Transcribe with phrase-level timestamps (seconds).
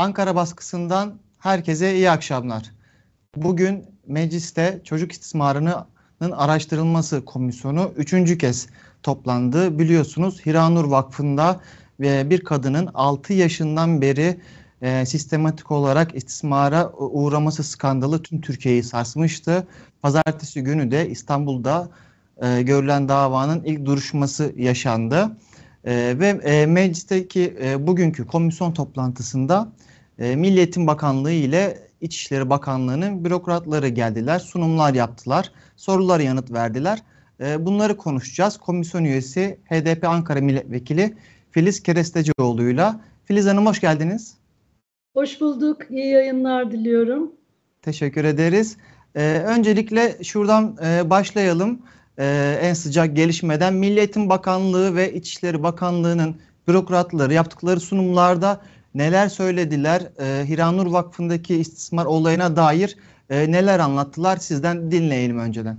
[0.00, 2.70] Ankara baskısından herkese iyi akşamlar.
[3.36, 8.66] Bugün mecliste çocuk istismarının araştırılması komisyonu üçüncü kez
[9.02, 9.78] toplandı.
[9.78, 11.60] Biliyorsunuz Hiranur Vakfı'nda
[12.00, 14.40] ve bir kadının 6 yaşından beri
[14.82, 19.66] e, sistematik olarak istismara uğraması skandalı tüm Türkiye'yi sarsmıştı.
[20.02, 21.88] Pazartesi günü de İstanbul'da
[22.42, 25.36] e, görülen davanın ilk duruşması yaşandı.
[25.84, 29.72] E, ve e, meclisteki e, bugünkü komisyon toplantısında
[30.20, 37.02] e, Milli Eğitim Bakanlığı ile İçişleri Bakanlığı'nın bürokratları geldiler, sunumlar yaptılar, sorulara yanıt verdiler.
[37.40, 38.56] E, bunları konuşacağız.
[38.56, 41.14] Komisyon üyesi HDP Ankara Milletvekili
[41.50, 43.00] Filiz Kerestecioğlu'yla.
[43.24, 44.34] Filiz Hanım hoş geldiniz.
[45.14, 45.90] Hoş bulduk.
[45.90, 47.32] İyi yayınlar diliyorum.
[47.82, 48.76] Teşekkür ederiz.
[49.14, 51.82] Ee, öncelikle şuradan e, başlayalım.
[52.18, 56.36] Ee, en sıcak gelişmeden Milli Eğitim Bakanlığı ve İçişleri Bakanlığı'nın
[56.68, 58.60] bürokratları yaptıkları sunumlarda
[58.94, 60.02] neler söylediler?
[60.20, 62.96] Ee, Hiranur Vakfı'ndaki istismar olayına dair
[63.30, 64.36] e, neler anlattılar?
[64.36, 65.76] Sizden dinleyelim önceden.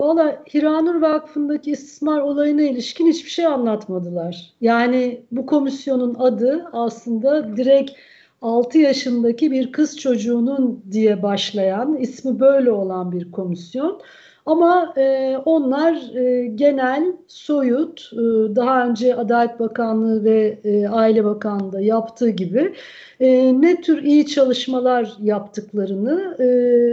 [0.00, 4.52] Valla Hiranur Vakfı'ndaki istismar olayına ilişkin hiçbir şey anlatmadılar.
[4.60, 7.90] Yani bu komisyonun adı aslında direkt
[8.42, 14.00] 6 yaşındaki bir kız çocuğunun diye başlayan, ismi böyle olan bir komisyon.
[14.46, 18.16] Ama e, onlar e, genel, soyut, e,
[18.56, 22.74] daha önce Adalet Bakanlığı ve e, Aile Bakanlığı yaptığı gibi
[23.20, 26.46] e, ne tür iyi çalışmalar yaptıklarını e,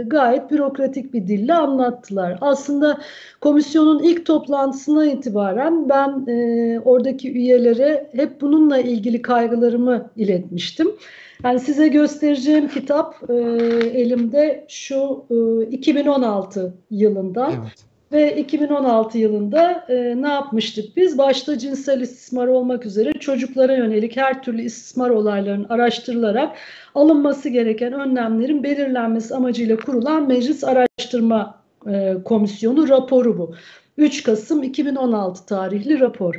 [0.06, 2.38] gayet bürokratik bir dille anlattılar.
[2.40, 2.98] Aslında
[3.40, 10.88] komisyonun ilk toplantısına itibaren ben e, oradaki üyelere hep bununla ilgili kaygılarımı iletmiştim.
[11.44, 13.34] Yani size göstereceğim kitap e,
[13.94, 16.74] elimde şu e, 2016
[17.44, 17.62] yılından.
[17.66, 17.90] Evet.
[18.12, 21.18] Ve 2016 yılında e, ne yapmıştık biz?
[21.18, 26.56] Başta cinsel istismar olmak üzere çocuklara yönelik her türlü istismar olaylarının araştırılarak
[26.94, 33.54] alınması gereken önlemlerin belirlenmesi amacıyla kurulan Meclis Araştırma e, Komisyonu raporu bu.
[33.96, 36.34] 3 Kasım 2016 tarihli rapor.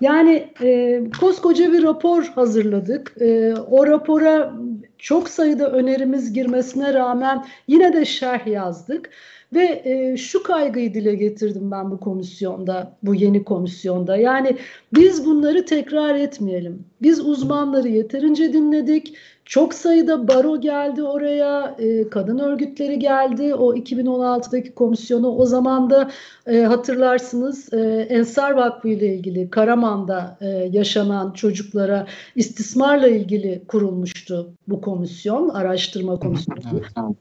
[0.00, 3.14] Yani e, koskoca bir rapor hazırladık.
[3.20, 4.52] E, o rapora
[4.98, 9.10] çok sayıda önerimiz girmesine rağmen yine de şerh yazdık.
[9.52, 14.16] Ve e, şu kaygıyı dile getirdim ben bu komisyonda, bu yeni komisyonda.
[14.16, 14.56] Yani
[14.94, 16.84] biz bunları tekrar etmeyelim.
[17.02, 19.14] Biz uzmanları yeterince dinledik.
[19.44, 23.54] Çok sayıda baro geldi oraya, e, kadın örgütleri geldi.
[23.54, 26.10] O 2016'daki komisyonu o zaman da
[26.46, 34.80] e, hatırlarsınız e, Ensar Vakfı ile ilgili Karaman'da e, yaşanan çocuklara istismarla ilgili kurulmuştu bu
[34.80, 36.60] komisyon, araştırma komisyonu.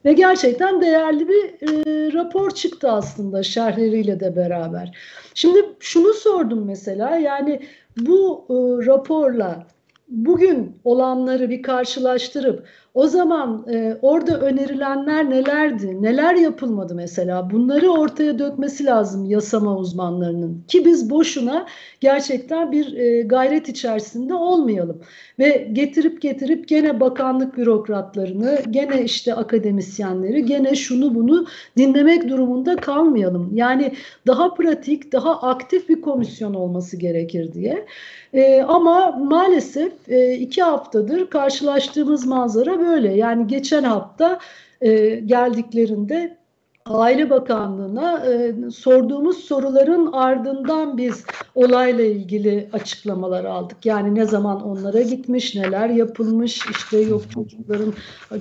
[0.06, 4.98] Ve gerçekten değerli bir e, rapor çıktı aslında şerhleriyle de beraber.
[5.34, 7.60] Şimdi şunu sordum mesela yani
[7.98, 9.68] bu e, raporla
[10.08, 18.40] bugün olanları bir karşılaştırıp o zaman e, orada önerilenler nelerdi, neler yapılmadı mesela bunları ortaya
[18.40, 21.66] dökmesi lazım yasama uzmanlarının ki biz boşuna
[22.00, 25.02] gerçekten bir e, gayret içerisinde olmayalım
[25.40, 31.46] ve getirip getirip gene bakanlık bürokratlarını, gene işte akademisyenleri, gene şunu bunu
[31.78, 33.50] dinlemek durumunda kalmayalım.
[33.54, 33.94] Yani
[34.28, 37.86] daha pratik, daha aktif bir komisyon olması gerekir diye.
[38.34, 43.14] E, ama maalesef e, iki haftadır karşılaştığımız manzara böyle.
[43.14, 44.40] Yani geçen hafta
[44.82, 46.42] e, geldiklerinde
[46.86, 51.26] Aile Bakanlığı'na e, sorduğumuz soruların ardından biz
[51.56, 53.86] olayla ilgili açıklamalar aldık.
[53.86, 57.94] Yani ne zaman onlara gitmiş, neler yapılmış, işte yok çocukların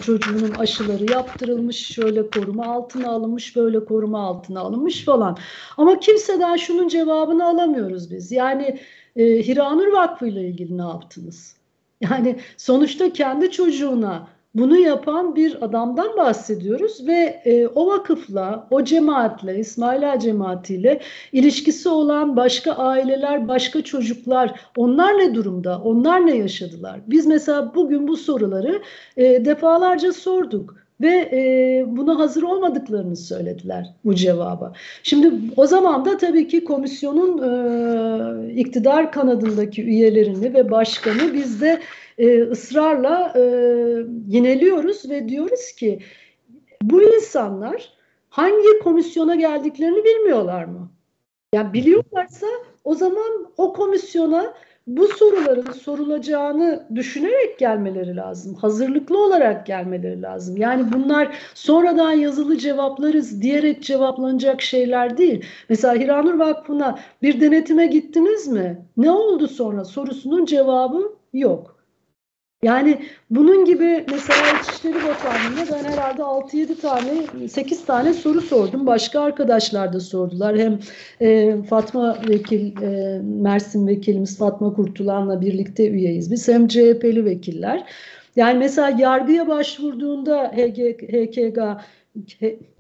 [0.03, 5.37] çocuğunun aşıları yaptırılmış, şöyle koruma altına alınmış, böyle koruma altına alınmış falan.
[5.77, 8.33] Ama kimseden şunun cevabını alamıyoruz biz.
[8.33, 8.79] Yani
[9.17, 11.60] e, Hiranur Vakfı ile ilgili ne yaptınız?
[12.11, 19.59] Yani sonuçta kendi çocuğuna bunu yapan bir adamdan bahsediyoruz ve e, o vakıfla, o cemaatle,
[19.59, 21.01] İsmaila cemaatiyle
[21.33, 27.01] ilişkisi olan başka aileler, başka çocuklar onlar ne durumda, onlar ne yaşadılar?
[27.07, 28.83] Biz mesela bugün bu soruları
[29.17, 34.73] e, defalarca sorduk ve e, buna hazır olmadıklarını söylediler bu cevaba.
[35.03, 41.81] Şimdi o zaman da tabii ki komisyonun e, iktidar kanadındaki üyelerini ve başkanı biz de
[42.19, 43.43] e, ısrarla e,
[44.29, 45.99] yineliyoruz ve diyoruz ki
[46.83, 47.93] bu insanlar
[48.29, 50.91] hangi komisyona geldiklerini bilmiyorlar mı?
[51.55, 52.47] Yani biliyorlarsa
[52.85, 54.55] o zaman o komisyona
[54.97, 58.55] bu soruların sorulacağını düşünerek gelmeleri lazım.
[58.55, 60.57] Hazırlıklı olarak gelmeleri lazım.
[60.57, 65.45] Yani bunlar sonradan yazılı cevaplarız diyerek cevaplanacak şeyler değil.
[65.69, 68.87] Mesela Hiranur Vakfı'na bir denetime gittiniz mi?
[68.97, 71.80] Ne oldu sonra sorusunun cevabı yok.
[72.63, 72.99] Yani
[73.31, 78.87] bunun gibi mesela İçişleri Bakanlığı'nda ben herhalde 6-7 tane, 8 tane soru sordum.
[78.87, 80.59] Başka arkadaşlar da sordular.
[80.59, 80.79] Hem
[81.21, 86.31] e, Fatma Vekil, e, Mersin Vekilimiz Fatma Kurtulan'la birlikte üyeyiz.
[86.31, 87.85] Biz hem CHP'li vekiller.
[88.37, 90.79] Yani mesela yargıya başvurduğunda HG,
[91.13, 91.59] HKG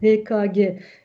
[0.02, 0.58] HKG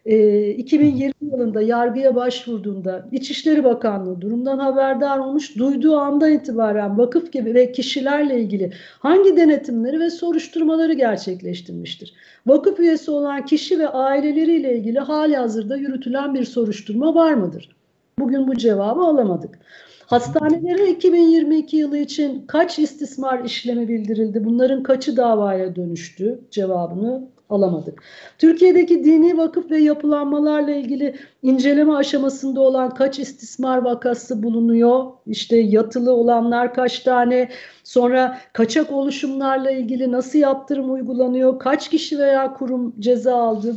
[0.06, 5.58] e, 2020 yılında yargıya başvurduğunda İçişleri Bakanlığı durumdan haberdar olmuş.
[5.58, 12.14] Duyduğu andan itibaren vakıf gibi ve kişilerle ilgili hangi denetimleri ve soruşturmaları gerçekleştirmiştir?
[12.48, 17.76] Vakıf üyesi olan kişi ve aileleriyle ilgili hali hazırda yürütülen bir soruşturma var mıdır?
[18.20, 19.60] Bugün bu cevabı alamadık.
[20.06, 24.46] Hastanelere 2022 yılı için kaç istismar işlemi bildirildi?
[24.46, 26.40] Bunların kaçı davaya dönüştü?
[26.52, 28.04] Cevabını alamadık.
[28.38, 35.06] Türkiye'deki dini vakıf ve yapılanmalarla ilgili inceleme aşamasında olan kaç istismar vakası bulunuyor?
[35.28, 37.50] İşte yatılı olanlar kaç tane?
[37.84, 41.60] Sonra kaçak oluşumlarla ilgili nasıl yaptırım uygulanıyor?
[41.60, 43.76] Kaç kişi veya kurum ceza aldı?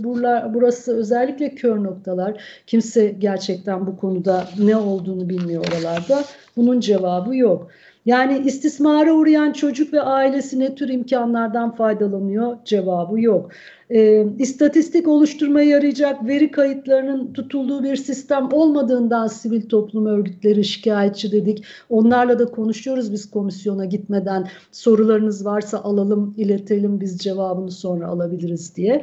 [0.54, 2.42] Burası özellikle kör noktalar.
[2.66, 6.24] Kimse gerçekten bu konuda ne olduğunu bilmiyor oralarda.
[6.56, 7.70] Bunun cevabı yok.
[8.08, 12.56] Yani istismara uğrayan çocuk ve ailesi ne tür imkanlardan faydalanıyor?
[12.64, 13.50] Cevabı yok.
[13.90, 21.64] E, istatistik oluşturmaya yarayacak veri kayıtlarının tutulduğu bir sistem olmadığından sivil toplum örgütleri şikayetçi dedik.
[21.90, 24.48] Onlarla da konuşuyoruz biz komisyona gitmeden.
[24.72, 29.02] Sorularınız varsa alalım, iletelim biz cevabını sonra alabiliriz diye.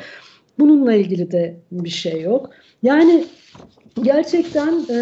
[0.59, 2.49] Bununla ilgili de bir şey yok.
[2.83, 3.25] Yani
[4.03, 4.97] gerçekten e,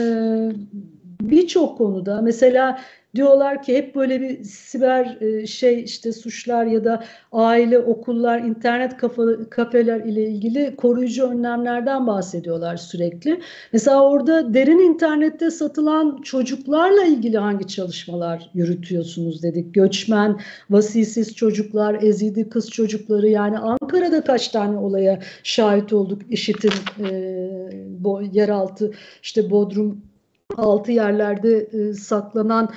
[1.22, 2.80] birçok konuda mesela
[3.16, 8.98] Diyorlar ki hep böyle bir siber e, şey işte suçlar ya da aile, okullar, internet
[8.98, 13.42] kafa, kafeler ile ilgili koruyucu önlemlerden bahsediyorlar sürekli.
[13.74, 19.74] Mesela orada derin internette satılan çocuklarla ilgili hangi çalışmalar yürütüyorsunuz dedik.
[19.74, 20.40] Göçmen,
[20.70, 26.22] vasisiz çocuklar, ezidi kız çocukları yani Ankara'da kaç tane olaya şahit olduk.
[26.30, 27.10] IŞİD'in e,
[28.00, 28.92] bo, yeraltı
[29.24, 30.13] işte Bodrum
[30.58, 32.70] altı yerlerde e, saklanan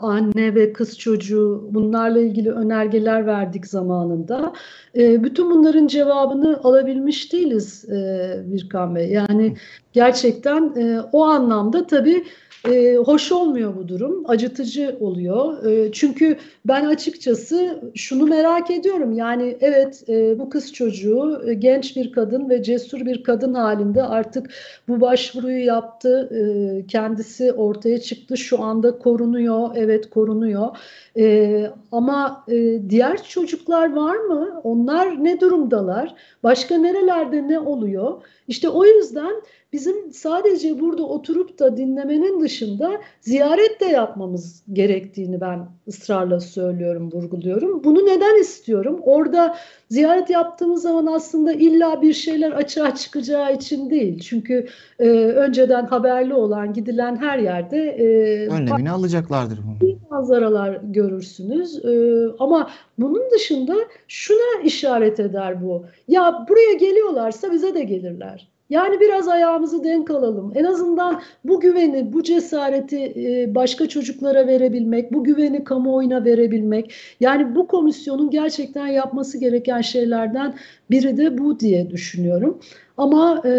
[0.00, 4.52] anne ve kız çocuğu bunlarla ilgili önergeler verdik zamanında.
[4.96, 9.10] E, bütün bunların cevabını alabilmiş değiliz e, Birkan Bey.
[9.10, 9.56] Yani
[9.92, 12.24] gerçekten e, o anlamda tabii
[12.68, 15.64] e, hoş olmuyor bu durum, acıtıcı oluyor.
[15.66, 19.12] E, çünkü ben açıkçası şunu merak ediyorum.
[19.12, 24.02] Yani evet e, bu kız çocuğu e, genç bir kadın ve cesur bir kadın halinde
[24.02, 24.50] artık
[24.88, 26.30] bu başvuruyu yaptı.
[26.32, 28.36] E, kendisi ortaya çıktı.
[28.36, 29.70] Şu anda korunuyor.
[29.74, 30.76] Evet korunuyor.
[31.16, 34.60] E, ama e, diğer çocuklar var mı?
[34.64, 36.14] Onlar ne durumdalar?
[36.42, 38.22] Başka nerelerde ne oluyor?
[38.48, 45.68] İşte o yüzden bizim sadece burada oturup da dinlemenin dışında ziyaret de yapmamız gerektiğini ben
[45.88, 47.84] ısrarla söylüyorum, vurguluyorum.
[47.84, 49.00] Bunu neden istiyorum?
[49.02, 49.56] Orada
[49.88, 54.20] ziyaret yaptığımız zaman aslında illa bir şeyler açığa çıkacağı için değil.
[54.20, 54.66] Çünkü
[54.98, 58.06] e, önceden haberli olan, gidilen her yerde e,
[58.48, 59.98] önlemini alacaklardır bunu.
[60.10, 61.84] manzaralar görürsünüz.
[61.84, 63.74] E, ama bunun dışında
[64.08, 65.84] şuna işaret eder bu.
[66.08, 68.50] Ya buraya geliyorlarsa bize de gelirler.
[68.70, 70.52] Yani biraz ayağımızı denk alalım.
[70.54, 76.94] En azından bu güveni, bu cesareti e, başka çocuklara verebilmek, bu güveni kamuoyuna verebilmek.
[77.20, 80.54] Yani bu komisyonun gerçekten yapması gereken şeylerden
[80.90, 82.60] biri de bu diye düşünüyorum.
[83.00, 83.52] Ama e,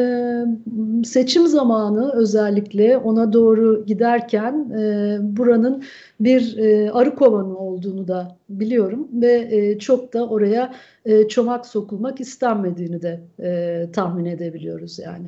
[1.03, 5.83] seçim zamanı özellikle ona doğru giderken e, buranın
[6.19, 10.73] bir e, arı kovanı olduğunu da biliyorum ve e, çok da oraya
[11.05, 15.27] e, çomak sokulmak istenmediğini de e, tahmin edebiliyoruz yani.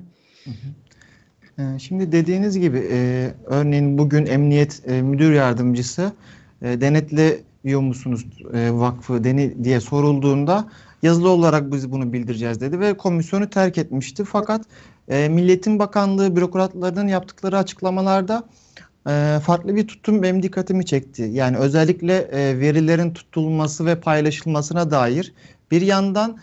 [1.58, 6.12] E, şimdi dediğiniz gibi e, örneğin bugün emniyet e, müdür yardımcısı
[6.62, 10.66] e, denetliyor musunuz e, vakfı deni diye sorulduğunda
[11.04, 14.24] yazılı olarak biz bunu bildireceğiz dedi ve komisyonu terk etmişti.
[14.24, 14.66] Fakat
[15.08, 18.44] e, Milliyetin Bakanlığı bürokratlarının yaptıkları açıklamalarda
[19.10, 21.30] e, farklı bir tutum benim dikkatimi çekti.
[21.32, 25.34] Yani özellikle e, verilerin tutulması ve paylaşılmasına dair
[25.72, 26.38] bir yandan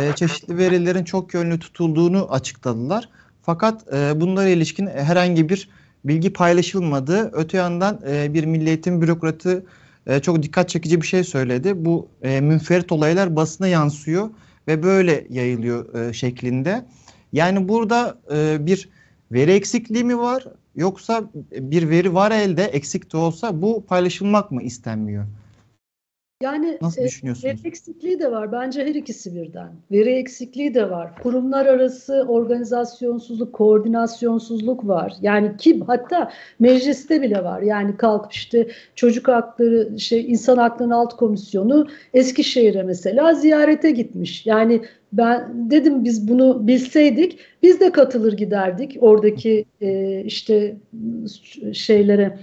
[0.00, 3.08] e, çeşitli verilerin çok yönlü tutulduğunu açıkladılar.
[3.42, 5.68] Fakat e, bunlara ilişkin herhangi bir
[6.04, 7.30] bilgi paylaşılmadı.
[7.32, 9.66] Öte yandan e, bir milliyetin bürokratı
[10.06, 11.84] e, çok dikkat çekici bir şey söyledi.
[11.84, 14.30] Bu e, münferit olaylar basına yansıyor
[14.68, 16.84] ve böyle yayılıyor e, şeklinde.
[17.32, 18.88] Yani burada e, bir
[19.32, 20.44] veri eksikliği mi var
[20.76, 25.26] yoksa bir veri var elde eksik de olsa bu paylaşılmak mı istenmiyor?
[26.42, 27.44] Yani Nasıl e, düşünüyorsunuz?
[27.44, 28.52] veri eksikliği de var.
[28.52, 29.72] Bence her ikisi birden.
[29.90, 31.22] Veri eksikliği de var.
[31.22, 35.12] Kurumlar arası organizasyonsuzluk, koordinasyonsuzluk var.
[35.20, 37.62] Yani ki hatta mecliste bile var.
[37.62, 44.46] Yani kalkıp işte çocuk hakları, şey insan hakları alt komisyonu Eskişehir'e mesela ziyarete gitmiş.
[44.46, 50.76] Yani ben dedim biz bunu bilseydik biz de katılır giderdik oradaki e, işte
[51.72, 52.38] şeylere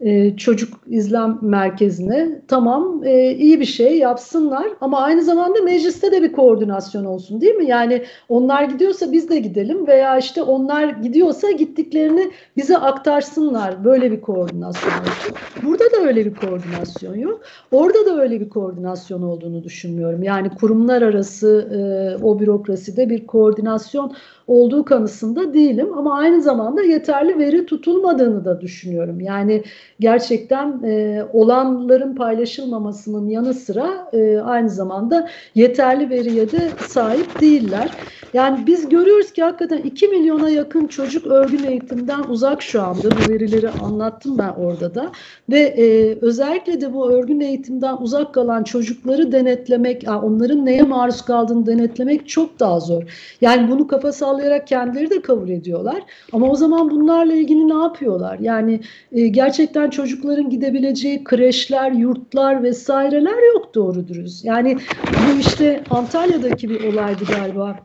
[0.00, 6.22] e, çocuk izlem merkezine tamam e, iyi bir şey yapsınlar ama aynı zamanda mecliste de
[6.22, 7.66] bir koordinasyon olsun değil mi?
[7.66, 13.84] Yani onlar gidiyorsa biz de gidelim veya işte onlar gidiyorsa gittiklerini bize aktarsınlar.
[13.84, 15.34] Böyle bir koordinasyon olsun.
[15.62, 17.40] Burada da öyle bir koordinasyon yok.
[17.72, 20.22] Orada da öyle bir koordinasyon olduğunu düşünmüyorum.
[20.22, 21.78] Yani kurumlar arası e,
[22.24, 24.12] o bürokraside bir koordinasyon
[24.46, 29.20] olduğu kanısında değilim ama aynı zamanda yeterli veri tutulmadığını da düşünüyorum.
[29.20, 29.62] Yani
[30.00, 37.90] gerçekten e, olanların paylaşılmamasının yanı sıra e, aynı zamanda yeterli veriye de sahip değiller.
[38.34, 43.10] Yani biz görüyoruz ki hakikaten 2 milyona yakın çocuk örgün eğitimden uzak şu anda.
[43.10, 45.12] Bu verileri anlattım ben orada da.
[45.50, 51.66] Ve e, özellikle de bu örgün eğitimden uzak kalan çocukları denetlemek, onların neye maruz kaldığını
[51.66, 53.02] denetlemek çok daha zor.
[53.40, 56.02] Yani bunu kafa sallayarak kendileri de kabul ediyorlar.
[56.32, 58.38] Ama o zaman bunlarla ilgili ne yapıyorlar?
[58.38, 58.80] Yani
[59.12, 64.44] e, gerçekten çocukların gidebileceği kreşler, yurtlar vesaireler yok doğru dürüst.
[64.44, 67.78] Yani bu işte Antalya'daki bir olaydı galiba.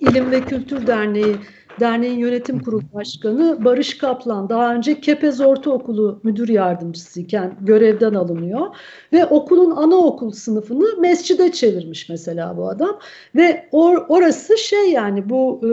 [0.00, 1.36] İlim ve Kültür Derneği
[1.80, 8.66] derneğin yönetim kurulu başkanı Barış Kaplan daha önce Kepez Ortaokulu müdür yardımcısıyken görevden alınıyor
[9.12, 12.98] ve okulun anaokul sınıfını mescide çevirmiş mesela bu adam
[13.36, 15.70] ve or, orası şey yani bu e,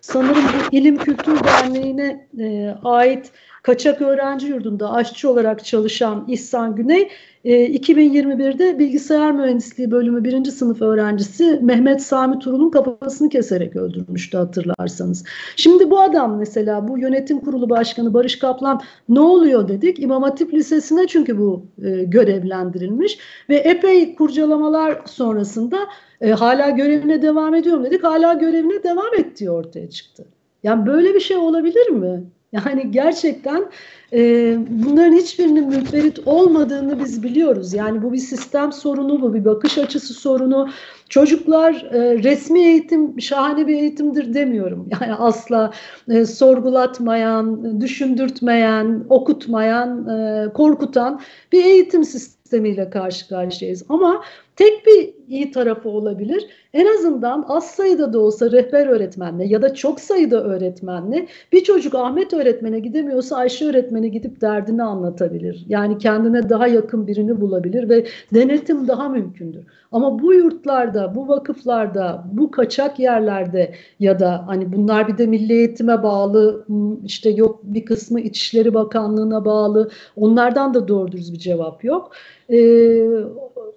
[0.00, 7.08] sanırım bu İlim Kültür Derneği'ne e, ait kaçak öğrenci yurdunda aşçı olarak çalışan İhsan Güney
[7.44, 15.24] 2021'de e, bilgisayar mühendisliği bölümü birinci sınıf öğrencisi Mehmet Sami Turun'un kafasını keserek öldürmüştü hatırlarsanız.
[15.56, 20.02] Şimdi bu adam mesela bu yönetim kurulu başkanı Barış Kaplan ne oluyor dedik.
[20.02, 25.78] İmam Hatip Lisesi'ne çünkü bu e, görevlendirilmiş ve epey kurcalamalar sonrasında
[26.20, 28.04] e, hala görevine devam ediyorum dedik.
[28.04, 30.24] Hala görevine devam ettiği ortaya çıktı.
[30.62, 32.24] Yani böyle bir şey olabilir mi?
[32.52, 33.64] Yani gerçekten
[34.12, 37.74] e, bunların hiçbirinin münferit olmadığını biz biliyoruz.
[37.74, 40.68] Yani bu bir sistem sorunu, bu bir bakış açısı sorunu.
[41.08, 44.88] Çocuklar e, resmi eğitim şahane bir eğitimdir demiyorum.
[45.00, 45.72] Yani asla
[46.08, 51.20] e, sorgulatmayan, düşündürtmeyen, okutmayan, e, korkutan
[51.52, 53.84] bir eğitim sistemiyle karşı karşıyayız.
[53.88, 54.22] Ama
[54.60, 56.46] tek bir iyi tarafı olabilir.
[56.74, 61.94] En azından az sayıda da olsa rehber öğretmenle ya da çok sayıda öğretmenle bir çocuk
[61.94, 65.64] Ahmet öğretmene gidemiyorsa Ayşe öğretmene gidip derdini anlatabilir.
[65.68, 69.64] Yani kendine daha yakın birini bulabilir ve denetim daha mümkündür.
[69.92, 75.52] Ama bu yurtlarda, bu vakıflarda, bu kaçak yerlerde ya da hani bunlar bir de milli
[75.52, 76.66] eğitime bağlı
[77.04, 82.12] işte yok bir kısmı İçişleri Bakanlığı'na bağlı onlardan da doğru düz bir cevap yok.
[82.52, 83.02] Ee,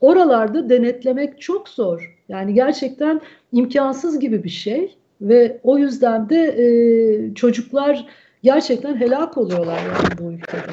[0.02, 2.18] oralarda denetlemek çok zor.
[2.30, 8.06] Yani gerçekten imkansız gibi bir şey ve o yüzden de e, çocuklar
[8.44, 10.72] gerçekten helak oluyorlar yani bu ülkede.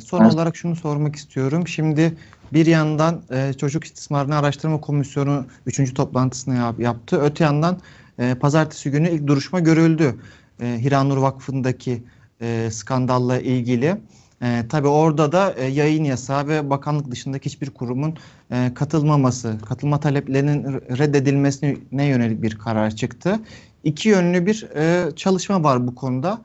[0.00, 1.68] Son olarak şunu sormak istiyorum.
[1.68, 2.12] Şimdi
[2.52, 5.94] bir yandan e, Çocuk İstismarını Araştırma Komisyonu 3.
[5.94, 7.20] toplantısını yap, yaptı.
[7.22, 7.78] Öte yandan
[8.18, 10.14] e, pazartesi günü ilk duruşma görüldü.
[10.60, 12.02] E, Hiranur Vakfı'ndaki
[12.40, 13.96] e, skandalla ilgili.
[14.42, 18.14] E, tabii orada da e, yayın yasağı ve bakanlık dışındaki hiçbir kurumun
[18.50, 20.64] e, katılmaması, katılma taleplerinin
[20.98, 23.40] reddedilmesine yönelik bir karar çıktı.
[23.84, 26.42] İki yönlü bir e, çalışma var bu konuda.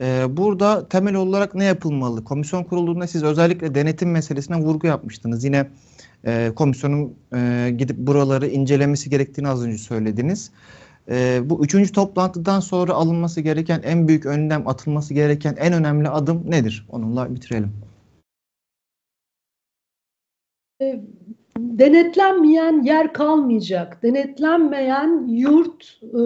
[0.00, 2.24] E, burada temel olarak ne yapılmalı?
[2.24, 5.44] Komisyon kurulduğunda siz özellikle denetim meselesine vurgu yapmıştınız.
[5.44, 5.68] Yine
[6.24, 10.50] e, komisyonun e, gidip buraları incelemesi gerektiğini az önce söylediniz.
[10.50, 10.52] E,
[11.42, 16.86] bu üçüncü toplantıdan sonra alınması gereken en büyük önlem, atılması gereken en önemli adım nedir?
[16.88, 17.72] Onunla bitirelim.
[20.82, 21.00] E,
[21.58, 24.02] denetlenmeyen yer kalmayacak.
[24.02, 26.18] Denetlenmeyen yurt, e,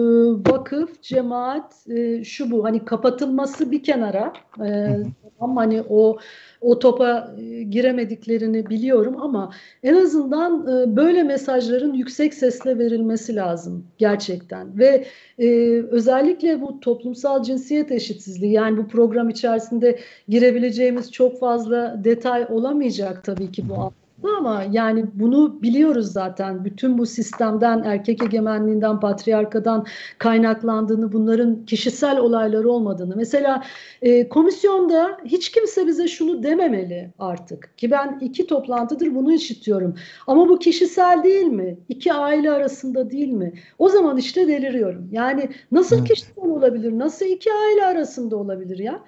[0.51, 4.33] vakıf, cemaat, e, şu bu hani kapatılması bir kenara.
[4.65, 4.97] E,
[5.39, 6.17] ama hani o
[6.61, 13.85] o topa e, giremediklerini biliyorum ama en azından e, böyle mesajların yüksek sesle verilmesi lazım
[13.97, 14.79] gerçekten.
[14.79, 15.05] Ve
[15.39, 15.47] e,
[15.81, 23.51] özellikle bu toplumsal cinsiyet eşitsizliği yani bu program içerisinde girebileceğimiz çok fazla detay olamayacak tabii
[23.51, 23.91] ki bu
[24.23, 26.65] ama yani bunu biliyoruz zaten.
[26.65, 29.85] Bütün bu sistemden, erkek egemenliğinden, patriarkadan
[30.17, 33.15] kaynaklandığını, bunların kişisel olayları olmadığını.
[33.15, 33.63] Mesela
[34.01, 37.77] e, komisyonda hiç kimse bize şunu dememeli artık.
[37.77, 39.95] Ki ben iki toplantıdır bunu işitiyorum.
[40.27, 41.77] Ama bu kişisel değil mi?
[41.89, 43.53] İki aile arasında değil mi?
[43.79, 45.09] O zaman işte deliriyorum.
[45.11, 46.99] Yani nasıl kişisel olabilir?
[46.99, 49.03] Nasıl iki aile arasında olabilir ya?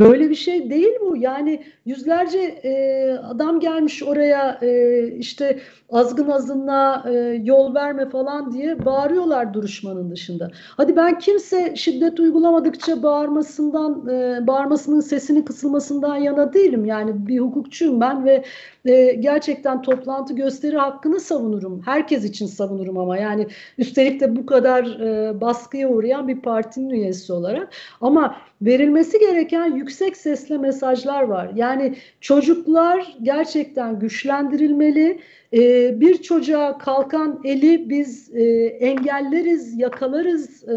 [0.00, 1.16] Böyle bir şey değil bu.
[1.16, 5.60] Yani yüzlerce e, adam gelmiş oraya e, işte
[5.90, 7.12] azgın azınlığa e,
[7.44, 10.50] yol verme falan diye bağırıyorlar duruşmanın dışında.
[10.76, 16.84] Hadi ben kimse şiddet uygulamadıkça bağırmasından, e, bağırmasının sesini kısılmasından yana değilim.
[16.84, 18.44] Yani bir hukukçuyum ben ve
[18.86, 21.82] e, gerçekten toplantı gösteri hakkını savunurum.
[21.84, 23.46] Herkes için savunurum ama yani
[23.78, 27.72] üstelik de bu kadar e, baskıya uğrayan bir partinin üyesi olarak.
[28.00, 31.50] Ama verilmesi gereken yüksek sesle mesajlar var.
[31.54, 35.20] Yani çocuklar gerçekten güçlendirilmeli.
[35.56, 40.74] Ee, bir çocuğa kalkan eli biz e, engelleriz, yakalarız e,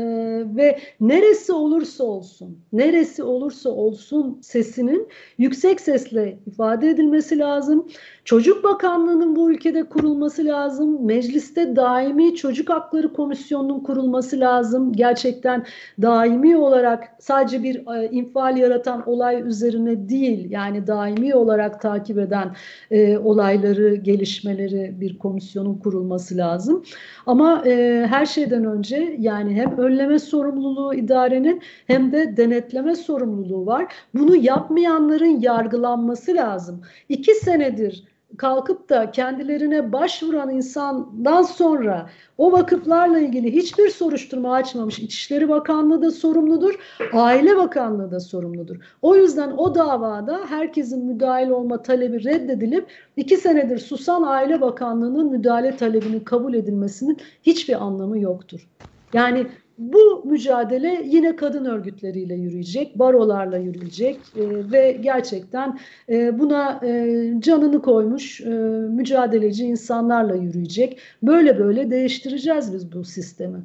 [0.56, 5.08] ve neresi olursa olsun, neresi olursa olsun sesinin
[5.38, 7.88] yüksek sesle ifade edilmesi lazım.
[8.30, 11.06] Çocuk Bakanlığı'nın bu ülkede kurulması lazım.
[11.06, 14.94] Mecliste daimi çocuk hakları komisyonunun kurulması lazım.
[14.94, 15.66] Gerçekten
[16.02, 22.56] daimi olarak sadece bir e, infial yaratan olay üzerine değil, yani daimi olarak takip eden
[22.92, 26.84] e, olayları, gelişmeleri bir komisyonun kurulması lazım.
[27.26, 33.94] Ama e, her şeyden önce yani hem önleme sorumluluğu idarenin hem de denetleme sorumluluğu var.
[34.14, 36.82] Bunu yapmayanların yargılanması lazım.
[37.10, 38.04] İki senedir
[38.38, 46.12] kalkıp da kendilerine başvuran insandan sonra o vakıflarla ilgili hiçbir soruşturma açmamış İçişleri Bakanlığı da
[46.12, 46.80] sorumludur,
[47.14, 48.78] Aile Bakanlığı da sorumludur.
[49.02, 55.78] O yüzden o davada herkesin müdahil olma talebi reddedilip iki senedir susan Aile Bakanlığı'nın müdahale
[55.78, 58.68] talebinin kabul edilmesinin hiçbir anlamı yoktur.
[59.14, 59.48] Yani
[59.80, 67.82] bu mücadele yine kadın örgütleriyle yürüyecek, barolarla yürüyecek e, ve gerçekten e, buna e, canını
[67.82, 68.50] koymuş e,
[68.90, 71.00] mücadeleci insanlarla yürüyecek.
[71.24, 73.58] Böyle böyle değiştireceğiz biz bu sistemi.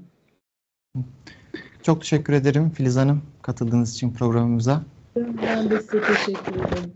[1.83, 4.83] Çok teşekkür ederim Filiz Hanım katıldığınız için programımıza.
[5.16, 6.92] Ben de size teşekkür ederim.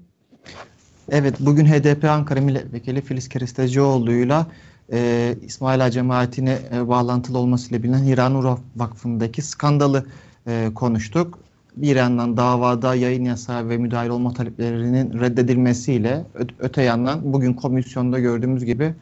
[1.10, 4.46] Evet, bugün HDP Ankara Milletvekili Filiz Kerestecioğlu'yla
[4.92, 10.06] e, İsmail Ağa cemaatine e, bağlantılı olmasıyla bilinen Hiranur Vakfı'ndaki skandalı
[10.46, 11.38] e, konuştuk.
[11.76, 16.24] Bir yandan davada yayın yasağı ve müdahil olma taleplerinin reddedilmesiyle
[16.58, 18.94] öte yandan bugün komisyonda gördüğümüz gibi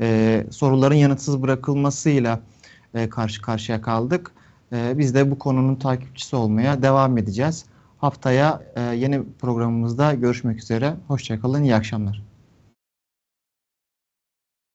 [0.00, 2.40] e, soruların yanıtsız bırakılmasıyla
[2.94, 4.32] e, karşı karşıya kaldık.
[4.72, 7.64] E, biz de bu konunun takipçisi olmaya devam edeceğiz.
[7.98, 10.94] Haftaya e, yeni programımızda görüşmek üzere.
[11.08, 12.29] Hoşçakalın, iyi akşamlar.